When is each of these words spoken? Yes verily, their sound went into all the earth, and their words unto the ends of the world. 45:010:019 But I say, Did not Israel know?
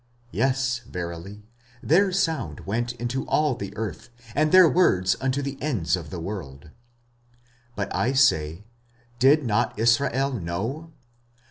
Yes 0.31 0.79
verily, 0.89 1.43
their 1.83 2.11
sound 2.11 2.61
went 2.61 2.93
into 2.93 3.23
all 3.27 3.53
the 3.53 3.71
earth, 3.77 4.09
and 4.33 4.51
their 4.51 4.67
words 4.67 5.15
unto 5.21 5.43
the 5.43 5.61
ends 5.61 5.95
of 5.95 6.09
the 6.09 6.19
world. 6.19 6.71
45:010:019 7.75 7.75
But 7.75 7.95
I 7.95 8.13
say, 8.13 8.63
Did 9.19 9.43
not 9.43 9.77
Israel 9.77 10.33
know? 10.33 10.91